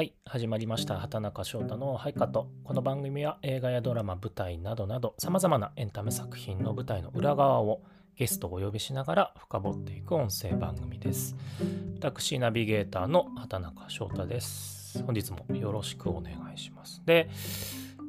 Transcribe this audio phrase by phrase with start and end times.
[0.00, 0.98] はい始まりました。
[0.98, 7.82] 畑中翔太の「ハイカット」この番組は映画やドラマ舞台などなどさまざまなエンタメ作品の舞台の裏側を
[8.16, 11.36] ゲストをお呼びしながら深掘っていく音声番組です。
[11.98, 15.02] 私ナビゲーターの畑中翔太です。
[15.02, 17.02] 本日もよろしくお願いします。
[17.04, 17.28] で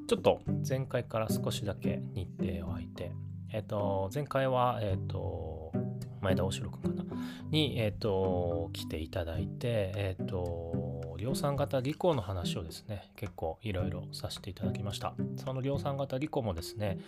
[0.07, 3.11] ちょっと前回から少しだけ日程を空いて
[3.51, 5.73] えっ、と前回はえっ、と
[6.21, 7.11] 前田大城君かな？
[7.49, 15.13] にえっ、と来ていただいてえっ、と量産型リコの話をですね、結構いろいろさせていただきました。
[15.37, 16.99] その量産型リコもですね、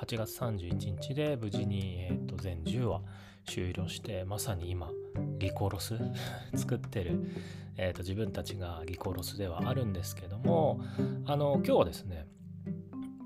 [0.00, 3.02] 8月31日で無事に、えー、と全10話
[3.46, 4.90] 終了して、まさに今、
[5.38, 5.98] リコロス
[6.54, 7.30] 作ってる、
[7.76, 10.80] えー、と自分たちがリコロスではあるんですけども、
[11.26, 12.26] あの、今日はですね、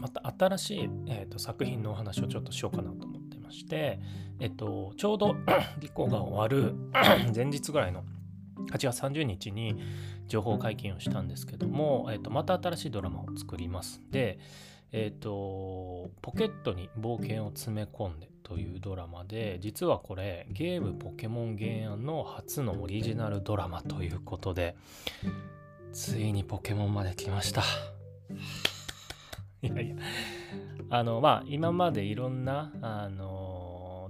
[0.03, 4.01] また新しい、えー、と作品のお話をちょっとしようかなと思ってまして、
[4.41, 5.37] えっと、ちょうど
[5.79, 6.75] リコが終わる
[7.33, 8.05] 前日ぐらいの
[8.71, 9.83] 8月30日に
[10.29, 14.01] 情報解禁をしたんですけども、えー、とまた新しいドラマを作ります。
[14.11, 14.39] で、
[14.93, 24.77] え、ー、と、ポケットに冒険を詰め込んでというドラマで、実はこれ、ゲームポケモン原案の初のオリジナルドラマということで、
[25.93, 27.63] ついにポケモンまで来ました。
[29.63, 29.97] いやいや、
[30.91, 33.62] あの、まあ、今までいろんな、あの、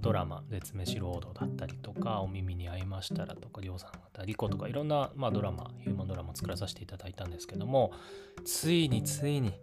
[0.03, 7.93] ドラマ「絶滅ロード」だったりとか「お耳に合いましたら」とか「りょうさん方リコ」とかいろんな、まあ、ドラマヒューマンドラマ作らさせていただいたんですけども
[8.43, 9.53] ついについに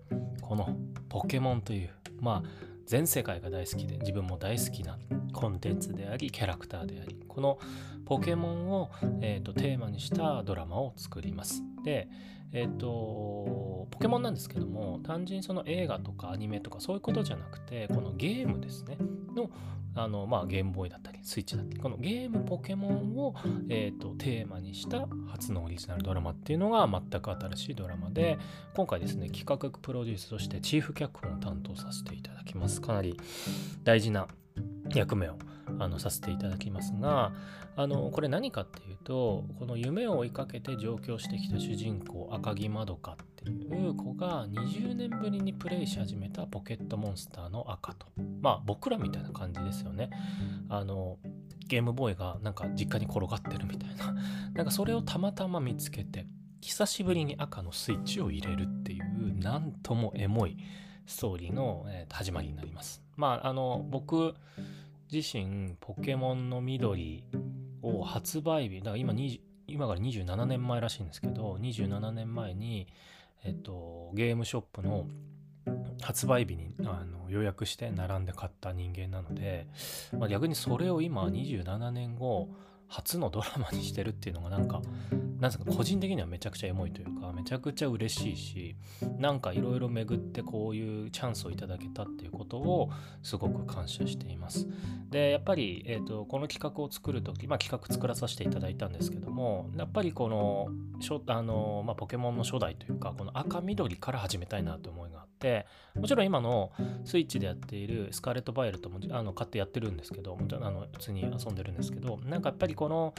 [0.41, 0.77] この
[1.11, 4.99] 「ポケモン」というまあ全世界が大好きで自分も大好きな
[5.33, 7.59] コンテンツでありキャラクターでありこの
[8.07, 11.63] ポケモンを、えーと、テーマにしたドラマを作ります。
[11.83, 12.09] で、
[12.53, 18.97] えっ、ー、と、ポケモンなんですけども単純にその映画とかアニメとかそういうことじゃなくてこのゲームですね
[19.35, 19.51] の
[19.95, 23.35] あの、まあ、ゲームボーイだったり、スイッチだったり、このゲームポケモンを、
[23.69, 28.39] えーと、テーマにした初のオリジナルドラマっていうのが全く新しいドラマで、
[28.75, 32.81] 今回ですね、企画プロデュースとしてチーフ脚本を担当させていただきます。
[32.81, 33.17] かなり
[33.83, 34.29] 大事な
[34.99, 35.37] 役目を
[35.79, 37.33] あのさせていただきますが
[37.77, 48.07] あのこれ何かっていうとこの夢を追いかけて上京してきた主人公赤木まどかっていう子が20年ぶりにプレイし始めたポケットモンスターの赤と。
[48.43, 50.11] まあ僕らみたいな感じですよね。
[50.69, 51.19] あの
[51.69, 54.15] ゲームボーイがなんか実家に転がってるみたいな。
[54.55, 56.27] なんかそれをたまたま見つけて
[56.61, 60.59] 久しぶりに赤のスイッチを入れるっていうなんともエモい
[61.07, 63.03] ストーリーの、始まりになります。
[63.21, 64.35] まああの僕
[65.13, 67.23] 自身ポケモンの緑
[67.83, 69.13] を発売日だから今
[69.67, 72.89] 今から27年前らしいんですけど27年前に、
[73.45, 75.07] えっと、ゲームショップの
[76.01, 79.67] 発売日にあの予約して並んで買った人間なので、
[80.19, 82.49] まあ、逆にそれを今27年後
[82.89, 84.81] 初のドラマにしてるっていうのがなんか
[85.41, 88.77] なんすか個人的にはめちゃくちゃエモいというかめちゃくちゃ嬉しいし
[89.19, 92.91] なんかいろいろ巡ってこういうチャンスをいただけたっていうことを
[93.23, 94.69] すごく感謝しています。
[95.09, 100.69] でやっぱり、えーと、この企画を作る時、まあ、企画作らさせていただいたんですけどもやっぱりこの
[101.27, 106.71] あの、まあ、ポケモンの初代というかこの赤緑から始めたいなという思いがあってもちろん今の
[107.05, 113.15] スイッチでやっているスカーレット・バイエルトもあの買ってやってるんですけどあの普通に遊んでるんですけどなんかやっぱりこの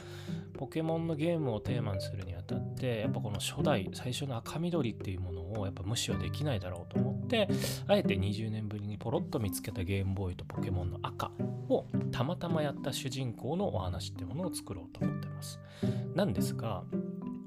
[0.56, 7.48] ポケモンのゲームをテーマにするにあたってやっぱこの初代最初の赤緑っていうものをやっぱ無視はできないだろうと思って
[7.88, 11.30] あえて20年ぶりにポロッと見つけたゲームボーイとポケモンの赤
[11.68, 15.58] をたまたまやった主人公のお話っていうものを作ろうと思ってます。
[16.14, 16.84] なんですが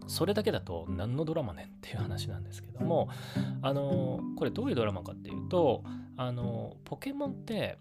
[0.07, 3.09] それだけだと何のドラマねんっていう話なんですけども
[3.61, 5.83] あのこれどういうドラマかっていうと
[6.17, 7.77] あのポケモンって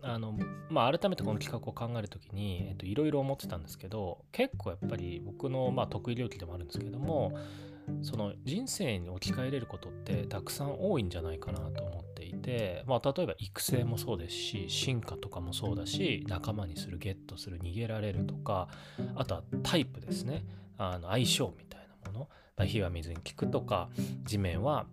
[0.00, 0.38] あの
[0.70, 7.36] まあ、改めてこの企画を考える時にいろいろ思ってたんですけど結構やっぱり僕のまあ得意領域でもあるんですけども
[8.02, 18.68] その人生に置き換えれることってたくさん多いんじゃないかなと思っていて、まあ、例えば育成もそうですし進化とかもそうだし仲間にするゲットする逃げられるとか
[19.16, 20.44] あとはタイプですね。
[20.78, 21.77] あの相性みたいな。
[22.10, 22.28] も
[22.58, 23.88] の火は水に効くとか
[24.24, 24.86] 地面は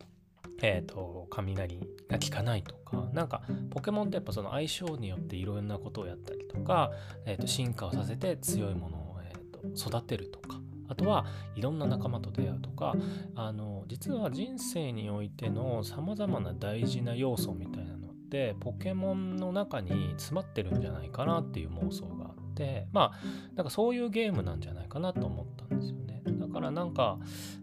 [0.62, 1.80] えーと、雷
[2.10, 3.42] が効かないとかなんか
[3.72, 6.92] ポケモンってやっぱその相性によっていろんなことをやったりとか、
[7.26, 11.26] えーと、進化をさせて強いものを、えーと、育てるとかあとは
[11.56, 12.96] いろんな仲間と出会うとか
[13.36, 26.15] あの実は人生においてのさまざまな大事な要素みたいなのってポケモンの中に詰まってるんじゃないかなっていう妄想があってまあなんかそういうゲームなんじゃないかなと思ったんですよね。
[26.56, 27.18] からなんか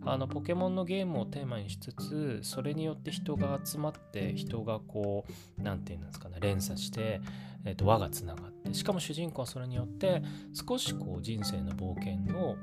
[0.04, 7.22] あのポケモンのゲームをテーマにしつつそれによって人が集まって人がこう何て言うんですかね連鎖して、
[7.64, 10.22] えー、と輪がつながってしかも主人公はそれによって
[10.52, 12.56] 少しこう人生の冒険を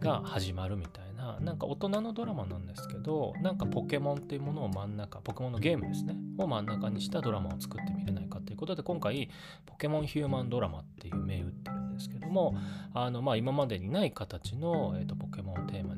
[0.00, 9.30] が始まるみたいななんか大人のドラマなんですけどなんかポケモンっていうものを真ん中ポケモンのゲームですねを真ん中にしたドラマを作ってみれないかということで今回
[9.66, 12.54] ポケモンヒューマンドラマっていう銘打ってるんですけども
[12.92, 15.53] あのまあ今までにない形の、えーと、ポケモン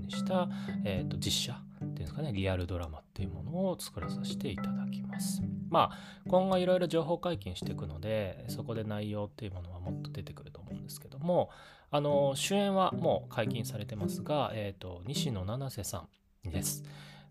[0.07, 0.49] にした、
[0.85, 5.43] えーと実写っていうんですかねリアルドラマっていうものを作らさせていただきます。
[5.69, 5.99] まあ
[6.29, 11.51] 今後いろいろ情報解禁していくのでそこで内容っていうものはもっと出てくると思うんですけども
[11.91, 16.05] あの主演はもう解禁されてますが、えーと、西野七瀬さ
[16.47, 16.83] んです。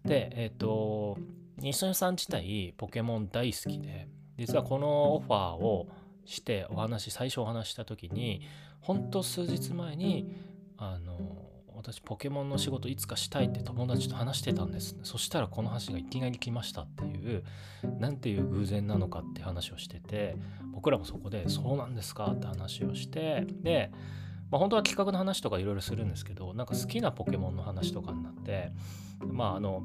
[0.03, 1.17] で、えっ、ー、と
[1.57, 4.07] 西野さん自体ポケモン大好きで
[4.37, 5.87] 実はこのオファーを
[6.25, 8.41] してお話最初お話した時に
[8.81, 10.35] 本当数日前に
[10.77, 11.44] あの
[11.85, 17.43] 私ポケモンの仕事いつかしたいって友達と話してたんです、そしたらこの話がいきなり来ましたっていう
[17.99, 20.35] 何ていう偶然なのかって話をしてて
[20.73, 23.91] 僕らもそこでそうなんですかって話をしてで
[24.51, 28.71] まあ、本当は企画の話とかいろいろするんですけどなんか好きなポケモンの話とかになって
[29.19, 29.83] まああの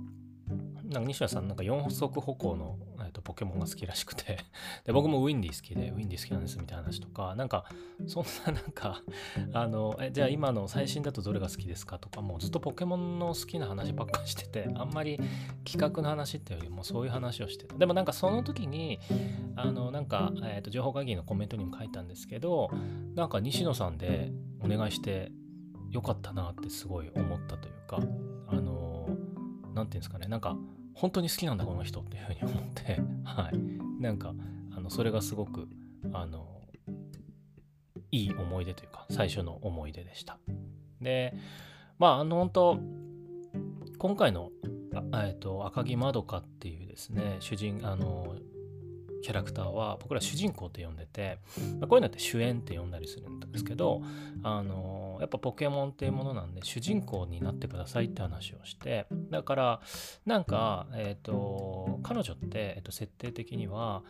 [0.84, 4.38] なんか西田さんなんか4足歩行の、ー、とポケモンが好きらしくて。
[4.84, 7.64] で僕もウィンディ好きでウィンディ好きなんですみたいな話とかなんか
[8.06, 9.02] そんななんか
[9.52, 15.20] あのえじゃあ今の最新だとどれが好きですかとかもうずっとポケモンの好きな話ばっかしててあんまり
[15.64, 17.76] 企画の話っていうよりもそういう話をしてた。
[17.76, 18.98] でもなんかその時に
[19.56, 22.70] あのなんか、えー、と情報会議のコメントにも書いたんですけど
[23.14, 25.32] なんか西野さんでお願いして
[25.90, 28.00] よかったなってすごい思ったというか
[28.48, 30.56] あの何て言うんですかねなんか
[30.94, 34.02] 本当に好きなんだこの人っていうふうに思ってはい。
[34.02, 34.34] なんか
[34.76, 35.68] あのそれがすごく
[36.12, 36.62] あの
[38.10, 40.38] いい思い出というか最初の思い出でした。
[41.00, 41.34] で
[41.98, 42.78] まああの本当
[43.98, 44.50] 今回の
[45.14, 48.34] えっと赤木まどかっていうですね主人あの
[49.22, 51.38] キャラクターは僕ら主人公って呼んでて、
[51.78, 54.02] まあ、こういうのって主演って呼んだりするんですけど
[54.42, 59.80] あのやっぱポケモンっていうものなんで主人公になってくださいって話をしてだから
[60.26, 64.02] なんかえ、ー、と彼女って、えー、と設定的には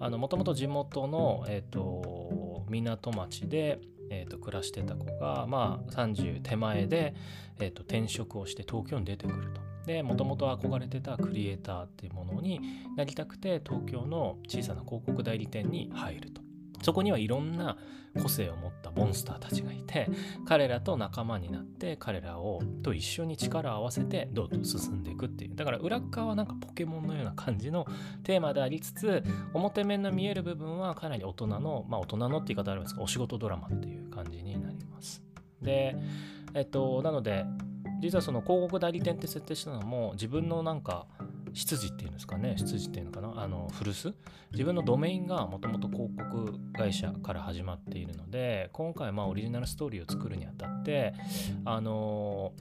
[0.00, 3.80] もともと地元の、えーと、港町で
[4.10, 7.14] えーと、暮らしてた子が、まあ、30手前で、
[7.58, 9.73] えーと転職をして東京に出てくると。
[9.86, 12.60] でもともと憧れてたクリエイターっていうものに
[12.96, 16.42] なりたくて東京の小さな広告代理店に入ると。
[16.82, 17.78] そこにはいろんな
[18.22, 20.08] 個性を持ったモンスターたちがいて
[20.46, 25.56] 彼らと仲間になって彼らをと一緒に力を合わせてどんどん進んでいくっていう。
[25.56, 27.86] だから裏側はなんかポケモンのような感じの
[28.22, 35.22] テーマでありつつ表面の見える部分はかなり大人のまあ大人のって言い方あるんですがお仕事ドラマっていう感じになります。
[35.62, 35.96] で
[36.52, 37.46] えっとなので
[38.00, 41.06] 実はその広告代理店って設定したのも自分のなんか
[41.52, 44.12] 出自っていうんですかね出自っていうのかなあの古巣？
[44.52, 51.14] 自分のドメインがもともと広告会社から始まっているので今回まあオリジナルストーリーを作るにあたって
[51.64, 52.52] あの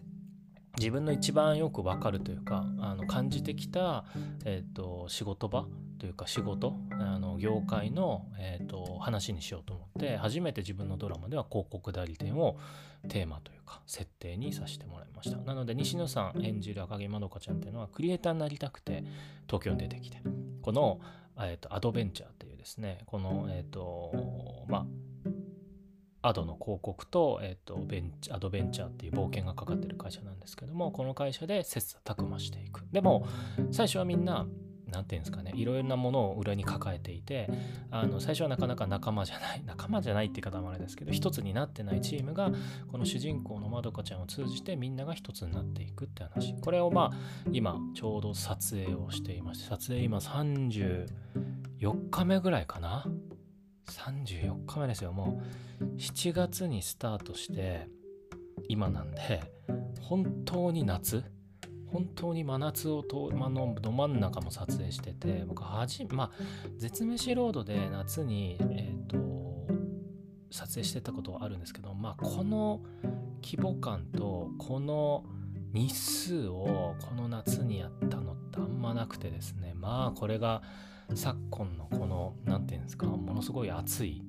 [0.78, 4.06] 自分の一番よくわかるというかあの感じてきた、
[4.44, 5.66] えーと、仕事場
[6.00, 12.58] というか仕事あの業界の、えーと話にしようと思って初めて自分のドラマでは広告代理店を
[13.10, 15.38] テーマというか設定にさせてもらいました。
[15.38, 19.04] なので西野さん演じる赤木まどかちゃんっていうのはクリエイターになりたくて
[19.48, 20.22] 東京に出てきて
[20.62, 21.02] この、
[21.38, 24.14] えーと、アドベンチャーっていうですねこのえ、ー、と
[24.70, 24.86] まあ
[26.24, 32.82] アドの広告と,、えーと、ベンチアドベンチャーっていう冒険がかかってる会社なんですけどもこの会社で切磋琢磨していく。
[32.92, 33.28] でも
[33.72, 34.48] 最初はみんな
[34.94, 37.50] 何て言うんですかねいろいろなものを裏に抱えていて
[37.90, 42.52] あの最初はなかなか仲間じゃない 仲間じゃないって言い方もあれですけど一つになってないチームが
[42.90, 46.56] この主人公のまどかちゃんを通じてみんなが一つになっていくって話。
[46.62, 47.18] これをまあ
[47.52, 51.08] 今ちょうど撮影をしていまして撮影今34
[52.10, 53.06] 日目ぐらいかな
[53.88, 55.12] 34日目ですよ。
[55.12, 55.42] も
[55.80, 57.88] う7月にスタートして
[58.68, 59.42] 今なんで
[60.02, 61.24] 本当に夏
[61.88, 66.32] 本当に真夏をと、ま、のど真ん中も撮影してて僕はじまあ
[66.78, 69.68] 絶飯ロードで夏にえ、ー、と
[70.50, 72.82] 撮影してたことはあるんですけどまあこの
[73.44, 75.24] 規模感とこの
[75.74, 79.74] 日数をこの夏にやったのってあんまなくてですね。
[79.76, 80.62] まあこれが
[81.16, 84.24] 昨今のこの何て言うんですかものすごい暑い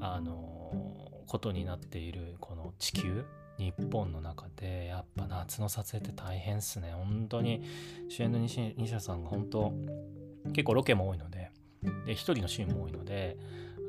[0.00, 3.24] あのことになっているこの地球
[3.58, 6.92] 日本の中でやっぱ夏の撮影って大変っすね。
[6.92, 7.62] 本当に
[8.08, 9.72] 主演の西西田さんが本当
[10.52, 11.50] 結構ロケも多いので
[12.06, 13.36] で一人のシーンも多いので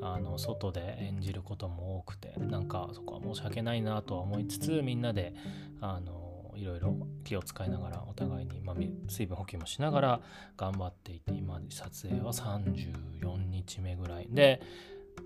[0.02, 5.34] あの外で演じることも多くてなんかそこは申し訳ないなとは思いつつみんなで
[5.80, 6.23] あの
[6.55, 8.75] いろいろ気を使いながらお互いに、まあ、
[9.07, 10.22] 水分補給もしながら
[10.57, 14.27] 頑張っていて今撮影は34日目ぐらい。
[14.29, 14.62] で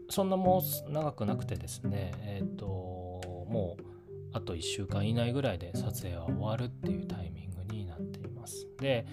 [0.10, 3.84] そんなもう長くなくてですねえっ、ー、ともう
[4.34, 8.68] あと1週間以内ぐらいで撮影は終わるっていうタイミングになっています。
[8.80, 9.06] で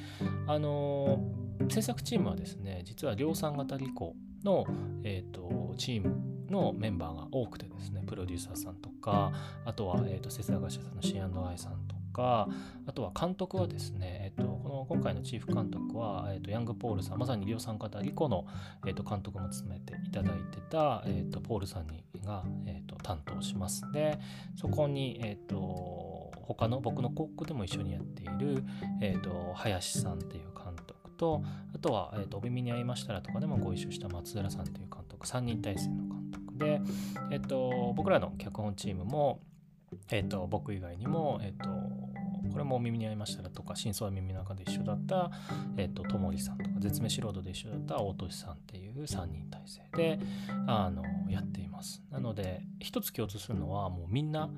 [0.47, 1.25] あの
[1.69, 4.67] 制作チームはですね実は量産型リコの、
[5.03, 6.17] えーと、チーム
[6.51, 9.33] のメンバーが多くてですねプロデューサーさんとか
[9.65, 12.49] あとは、えーと、制作会社さんの C&I さんとか
[12.87, 18.47] あとは監督はですね、えーと、この今回のチーフ監督は、えー、とヤングポールさんまさに量産型リコの、
[18.87, 23.83] えー、と監督も務めていただいてた、えー、とポールさんにが、えー、と担当します。
[23.93, 24.19] で
[24.57, 28.65] そこに、えー、と他の僕のコックでも一緒にやっている、
[29.01, 31.43] えー、と林さんっていう監督と
[31.75, 36.81] あとは、えーと「お耳に合いましたら」とかでもご一緒した松浦さんという監督3人体制の監督で、
[37.31, 39.41] えーと、僕らの脚本チームも、
[40.11, 41.69] えーと、僕以外にも、えーと、
[42.51, 45.31] これもお耳に合いましたらとか、真相は耳の中で一緒だった、
[45.77, 50.19] えっ、と、ともりさんとか、絶滅ロードで一緒だった大俊さんっていう3人体制で、
[50.67, 52.03] あの、やっています。
[52.11, 54.51] なので、一つ共通するのは、もうみんな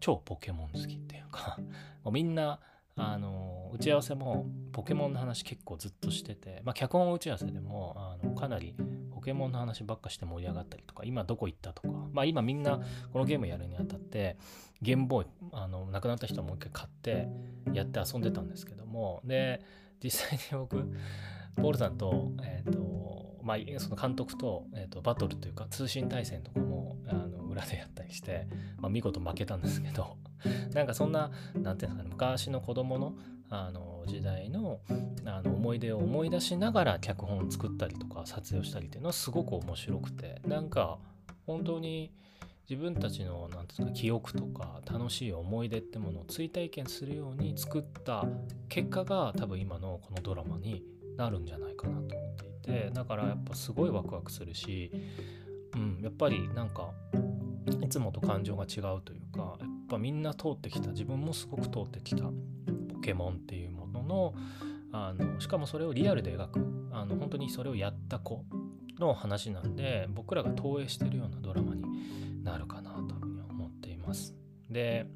[0.00, 1.58] 超ポケモン好きっていうか
[2.02, 2.58] もうみんな、
[2.96, 8.74] あの打ち合わせもポケモンの話結構ずっとしてて、まあ、脚本打ち合わせでもあのかなり
[9.20, 12.80] ポケモンの話ばっかして盛り上がったりとか今どこ行ったとか、まあ、今みんな
[13.12, 14.38] このゲームやるにあたって
[14.80, 17.28] ゲームボーイあの亡くなった人はもう一回買って
[17.74, 19.60] やって遊んでたんですけどもで
[20.02, 20.76] 実際に僕
[21.56, 28.46] ポールさんと,、えーとまあ、その監督と,、えーとバトルというか通信対戦とかもあの裏でやったりして、
[28.78, 30.16] まあ、見事負けたんですけど
[30.72, 33.14] なんかそんな何て言うんですかね昔の子供の
[33.50, 34.80] あの時代の
[35.26, 40.98] あの思い出を思い出しながら脚本を作ったりとか撮影をしたりっていうのはすごく面白くてなんか
[41.46, 42.12] 本当に
[42.68, 48.24] 自分たちの何て言うんですか記憶とか楽しい思い出ってものを追体験するように作った
[48.68, 50.84] 結果が多分今のこのドラマに
[51.16, 54.92] なるんじゃないかなと思っていてだからやっぱすごいワクワクするし、
[55.74, 56.92] うん、やっぱりなんか
[57.82, 62.30] いつもと感情が違うというかやっぱみんな通ってきた自分もすごく通ってきた
[63.10, 64.34] ケモンっていうものの
[64.92, 68.44] あのしかもそれをリアルで描くあの本当にそれをやった子
[68.98, 74.34] の話なんで僕らが投影してるようなドラマになるかなというふうに思っています。
[74.68, 75.06] で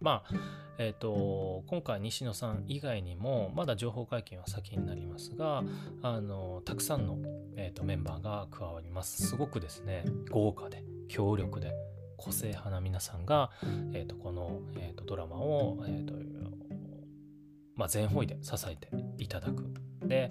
[0.00, 0.34] まあ
[0.78, 5.62] えーと、今回西野さん以外にもまだ情報解禁は先になりますが
[6.00, 7.18] あのたくさんの、
[7.56, 11.72] えーとメンバーが加わりますすごくですね豪華で強力で
[12.16, 13.50] 個性派な皆さんが、
[13.92, 16.14] えーと、この、えーと、ドラマを、えーと
[17.76, 18.88] まあ、全方位で支えて
[19.18, 19.72] いただく。
[20.04, 20.30] で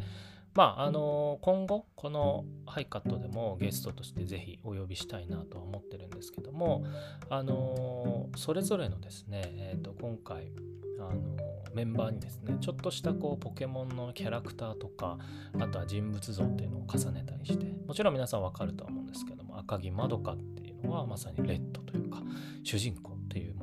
[0.54, 6.84] まああの今後このハイカットでもゲストとしてぜひお呼びしたいなとは思ってるんですけども
[7.30, 10.52] あのそれぞれのですね、えー、と今回
[11.00, 11.38] あの
[11.74, 15.18] メンバーにですねちょっとしたこうポケモンのキャラクターとか
[15.58, 22.22] あとは人物像っていうのを重ねたりしてもちろん皆さんわかるとは思うんですけども赤木まどかっていうのはまさにレッドというか
[22.64, 23.11] 主人公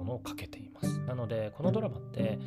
[0.09, 1.00] のをかけています。
[1.00, 2.38] なのでこのドラマって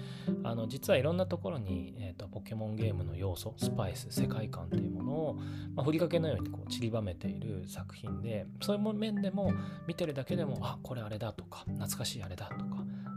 [0.43, 5.33] あの実はいろんなところに、えーと、ポケモンゲームの要素スパイス世界観っていうものを、
[5.75, 9.53] まあ、ふりかけのようにこう散りばめている作品でそういう面でも
[9.87, 12.65] 見てるだけでもあこれあれだとか懐かしいあれだとか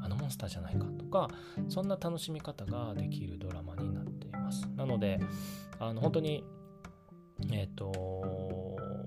[0.03, 1.29] あのモンスターじゃないかとか
[1.69, 4.67] そんな楽しみ方ができるドラマになっています。
[4.77, 5.21] なので
[5.79, 6.45] あの本当に
[7.53, 8.24] えっ、ー、と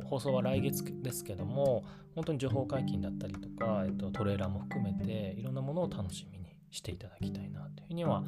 [0.07, 1.83] 放送は来月ですけども
[2.15, 8.23] 本当に情報解禁だったりとか、えっと、トレーラーも含めていろんなものを楽しみにしていただきたいなというふうには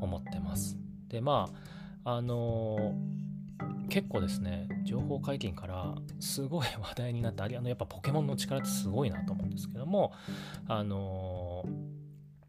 [0.00, 0.78] 思ってます。
[1.08, 1.48] でま
[2.04, 10.12] ああのー、結構ですね情報解禁からすごい話題になってあれあのやっぱポケモンの力ってすごいなと思うんですけども
[10.68, 11.64] あの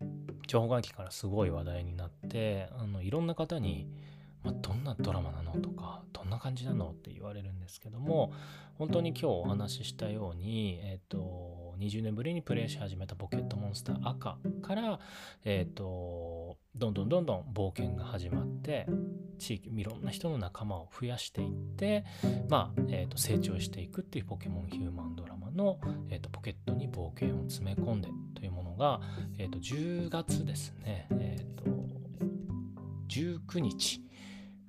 [0.02, 3.88] ー、情報解禁からすごい話題になってあのいろんな方に
[4.44, 6.90] まあ、どんなドラマなのとかどんな感じなの？
[6.90, 8.34] って言われるんですけども
[8.78, 15.00] 本当に今日お話ししたように、えーと、20年ぶりにプレイし始めたポケットモンスター赤から、
[15.44, 18.88] えーと、どんどんどんどん冒険が始まって
[19.38, 22.06] 地域いろんな人の仲間を増やしていって、
[22.50, 29.02] まあえーと、成長していくっていうポケモンヒューマンドラマの、えー、とポケットに冒険を詰め込んでというものが、
[29.38, 31.66] えー、と10月ですね、えー、と
[33.10, 34.02] 19日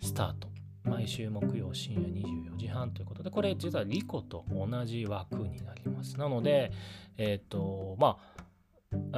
[0.00, 0.59] スタート。
[0.84, 6.18] 毎週木曜深夜24時半ということで、これ実はリコと同じ枠になります。
[6.18, 6.72] なので、
[7.18, 8.40] えっ、ー、と、まあ、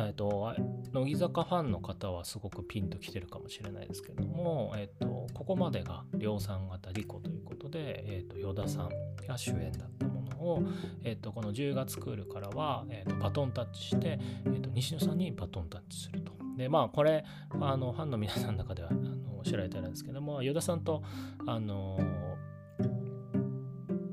[0.07, 0.55] えっ、ー、と、
[0.93, 8.91] 乃木坂ファンの方はすごくピンときてるかもしれないですけども、えっ、ー、と、ここまでが量産型リコということで、えっ、と、依田さん
[9.27, 10.63] が主演だったものを、
[11.05, 16.42] えっ、と、この10月クールからは、えっ、と、バトンタッチして、えっ、と、西野さんにバトンタッチすると。
[16.57, 17.25] で、まあ、これ、
[17.61, 21.03] あの、ファンの皆さんの中では、あの知られてるんですけども依田さんと
[21.47, 21.99] あの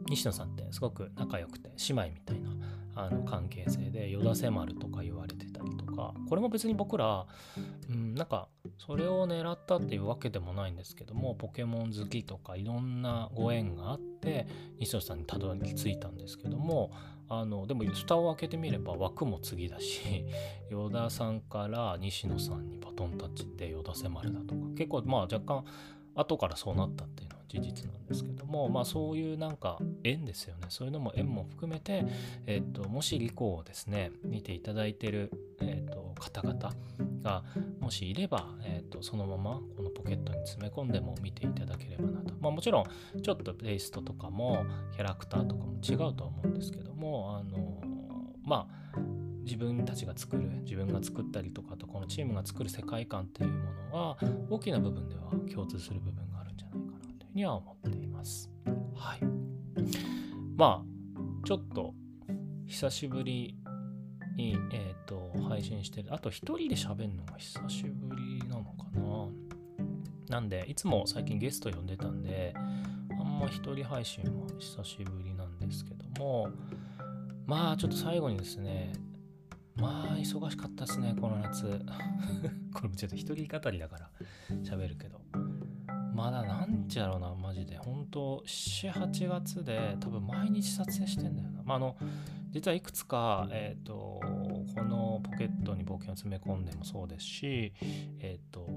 [0.07, 2.49] 西野さんってすごく仲良くて姉妹みたいな
[2.95, 7.27] あの関係性で「よだせ丸」とか言われてたりとかこれも別に僕ら、
[7.89, 14.47] うん、なんかそれを狙ったっていうわけでもないんですけどもポケモン好きとかいろんなご縁があって
[14.79, 16.91] 西野さんにたどり着いたんですけども
[17.29, 20.25] あのでも蓋を開けてみれば枠も次だし
[20.71, 25.63] 与田さんから西野さんにバトンタッチで与田せ丸だとか結構まあ若干
[26.15, 30.67] 後からそうなったっていうのは事実なんですけどもまあそういうなんか縁ですよね。
[30.69, 32.05] そういうのも縁も含めて、
[32.45, 36.71] えーと、もしリコをですね見ていただいてる、えーと、方々
[37.23, 37.43] が
[37.79, 42.35] もしいれば、えーと、そのままこのポケットに詰め込んでも見ていただければなと。
[42.39, 44.63] まあもちろんちょっとテイストとかも
[44.93, 47.81] キャラクターとかも違うとは思うんですけどもあの
[48.43, 48.79] まあ
[49.43, 56.28] 自分たちが作る自分が作ったりとかとこのチームが作る世界観っていうものは大きな部分では共通する部分
[57.31, 58.49] ふうには思っています。
[58.95, 59.19] はい。
[60.55, 61.93] まあちょっと
[62.67, 63.55] 久しぶり
[64.35, 66.13] に、えーと、配信してる。
[66.13, 70.37] あと一人で喋るのが久しぶりなのかな。
[70.37, 76.49] なんでいつも最近ゲスト呼んでたんであんま一人配信は久しぶりなんですけども。
[77.45, 78.93] まあちょっと最後にですね
[79.75, 81.65] まあ忙しかったですねこの夏。
[82.73, 84.11] これもちょっと一人語りだから
[84.63, 85.18] 喋るけど。
[86.19, 87.77] まだなんちゃろうなマジで。
[87.77, 91.61] 本当78月で多分毎日撮影してんだよな。
[91.63, 91.95] まああの
[92.51, 93.93] 実はいくつかえっ、ー、と
[94.75, 97.73] このポケットに冒険を詰め込んでもそうですし
[98.19, 98.67] えっ、ー、と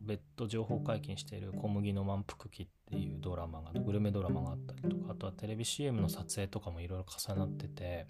[0.00, 8.08] 別途情報解禁している「小麦の満腹期」っていうドラマがグルメドラマがあったりとかあとはテレビ CM の撮影とかもいろいろ重なってて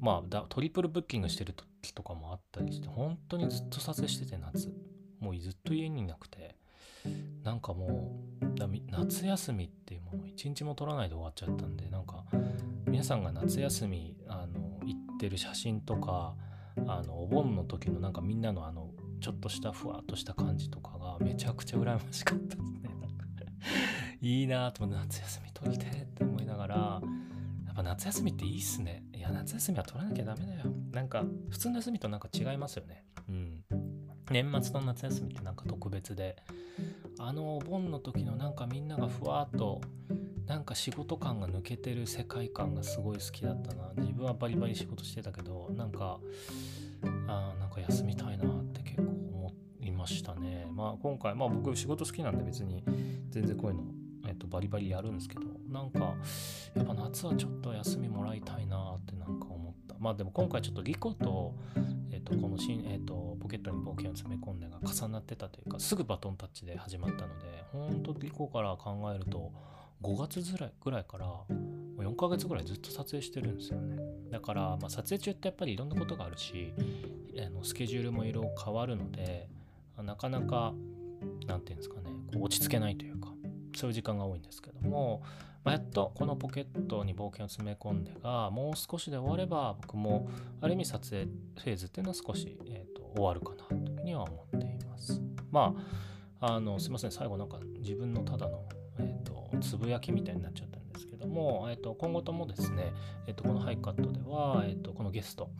[0.00, 4.74] まあだトリプルブッキングしてる時とかもあったりして本当にずっと撮影してて夏。
[5.22, 6.51] もうずっと家にいなくて
[7.42, 8.42] なんかもう
[8.90, 12.24] 夏休みっていうものを一日も撮らないで終わっちゃったんでなんか
[12.86, 16.34] 皆さんが夏休みあの行ってる写真とか
[16.86, 22.90] あのお盆の時のなんかみんなのあのちょっとしたふわっとした感じとかがめちゃくちゃ羨ましかったですね。
[24.20, 27.02] いいなと思って夏休み撮りてって思いながら
[27.72, 29.02] やっぱ夏休みっていいっすね。
[29.14, 30.60] いや、夏休みは取らなきゃダメだよ。
[30.92, 33.06] なんか、普通の休みとなんか違いますよね。
[33.28, 33.64] うん。
[34.30, 36.36] 年末の夏休みってなんか特別で、
[37.18, 39.80] あのお盆の時のなんかみんながふわっと、
[40.46, 43.92] なんか仕事感が抜けてる世界観がすごい好きだったな。
[43.96, 46.18] 自分はバリバリ仕事してたけど、なんか、
[47.28, 50.66] あなんか休みたいなって結構思いましたね。
[50.70, 52.84] まあ今回、まあ僕仕事好きなんで別に
[53.30, 53.84] 全然こういうの
[54.26, 56.14] えっと、バリバリやるんですけどなんか
[56.74, 61.54] やっぱ夏はちょっと休みもらいたいなってなんか思ったまあでも今回ちょっとリコと,、
[62.22, 69.52] とこの新、えっと、ポケットに冒険を詰め込んでが重なってたというかすぐバトンタッチで始まったので本当リコから考えると
[70.02, 71.26] 5月ぐらいぐらいから
[71.98, 73.96] 4ヶ月ぐらいずっと撮影してるんですよね。
[74.30, 76.72] だから、まあ、撮影中ってやっぱりいろんなことがあるし
[77.38, 79.48] あのスケジュールもいろいろ変わるので
[80.02, 80.74] なかなか
[81.46, 83.28] 何て言うんですかね落ち着けないというか
[83.76, 85.22] そういう時間が多いんですけども、
[85.64, 90.28] まあ、やっとこのポケットに冒険を詰め込んでがもう少しで終われば僕も
[90.60, 95.20] ある意味撮影フェーズっていうのは少し、えーと、終わるかなというふうには思っています。
[95.50, 95.74] ま
[96.40, 98.64] ああのすいません最後なんか自分のただの、
[98.98, 102.92] えーと、つぶやきみたいになっちゃったんですけども、えーと、今後ともですね、
[103.28, 105.50] えー、とこのハイカットでは、えー、とこのゲスト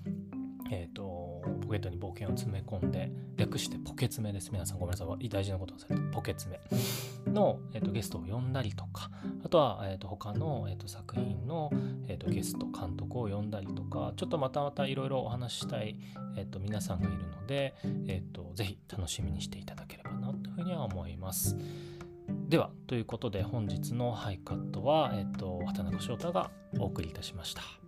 [0.70, 4.51] え、ー、と、ポケットに冒険を詰め込んで、略してポケ詰めです。
[4.53, 5.29] 皆さんごめんなさい。
[5.29, 6.03] 大事なことをされた。
[6.12, 6.59] ポケ詰
[7.27, 9.11] めの、えーと、ゲストを呼んだりとか、
[9.44, 11.70] あとは、えーと、他の、えーと、作品の、
[12.09, 15.96] えー、とゲスト、監督を呼んだりとか、ちょっとまたまたいろいろお話ししたい、
[16.37, 17.75] えー、と皆さんがいるので、
[18.07, 21.57] えー、とぜひ楽しみにしていただければなというふうには思います。
[22.48, 27.82] では、ということで本日のハイカットは、え、ー、と、畑中翔太がお送りいたしました。